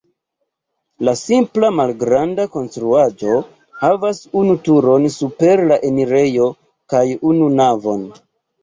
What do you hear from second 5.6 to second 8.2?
la enirejo kaj unu navon.